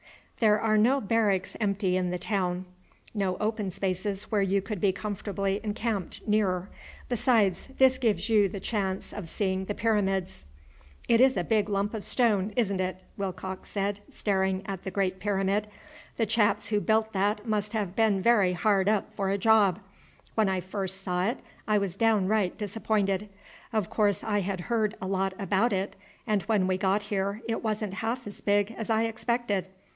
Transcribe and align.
"There 0.39 0.59
are 0.59 0.79
no 0.79 0.99
barracks 0.99 1.55
empty 1.61 1.95
in 1.95 2.09
the 2.09 2.17
town, 2.17 2.65
no 3.13 3.37
open 3.37 3.69
spaces 3.69 4.31
where 4.31 4.41
you 4.41 4.59
could 4.59 4.81
be 4.81 4.91
comfortably 4.91 5.59
encamped 5.63 6.27
nearer. 6.27 6.67
Besides, 7.07 7.67
this 7.77 7.99
gives 7.99 8.27
you 8.27 8.49
the 8.49 8.59
chance 8.59 9.13
of 9.13 9.29
seeing 9.29 9.65
the 9.65 9.75
Pyramids." 9.75 10.43
"It 11.07 11.21
is 11.21 11.37
a 11.37 11.43
big 11.43 11.69
lump 11.69 11.93
of 11.93 12.03
stone, 12.03 12.51
isn't 12.55 12.79
it?" 12.81 13.03
Willcox 13.17 13.69
said, 13.69 13.99
staring 14.09 14.63
at 14.65 14.83
the 14.83 14.89
Great 14.89 15.19
Pyramid. 15.19 15.67
"The 16.17 16.25
chaps 16.25 16.69
who 16.69 16.79
built 16.81 17.13
that 17.13 17.45
must 17.45 17.73
have 17.73 17.95
been 17.95 18.23
very 18.23 18.53
hard 18.53 18.89
up 18.89 19.13
for 19.13 19.29
a 19.29 19.37
job. 19.37 19.81
When 20.33 20.49
I 20.49 20.59
first 20.61 21.03
saw 21.03 21.27
it 21.27 21.37
I 21.67 21.77
was 21.77 21.95
downright 21.95 22.57
disappointed. 22.57 23.29
Of 23.71 23.91
course 23.91 24.23
I 24.23 24.39
had 24.39 24.61
heard 24.61 24.95
a 24.99 25.05
lot 25.05 25.35
about 25.37 25.71
it, 25.71 25.95
and 26.25 26.41
when 26.43 26.65
we 26.65 26.79
got 26.79 27.03
here 27.03 27.43
it 27.47 27.61
wasn't 27.63 27.93
half 28.01 28.25
as 28.25 28.41
big 28.41 28.71
as 28.75 28.89
I 28.89 29.03
expected. 29.03 29.67